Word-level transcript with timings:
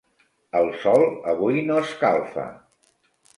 El 0.59 0.69
sol 0.83 1.05
avui 1.33 1.61
no 1.67 1.77
escalfa. 1.83 2.47